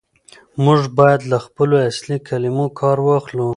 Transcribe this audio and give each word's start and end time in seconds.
موږ 0.63 0.81
بايد 0.97 1.21
له 1.31 1.37
خپلو 1.45 1.75
اصلي 1.89 2.17
کلمو 2.27 2.65
کار 2.79 2.97
واخلو. 3.07 3.49